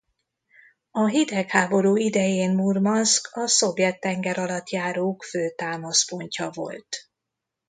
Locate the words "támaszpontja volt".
5.55-7.09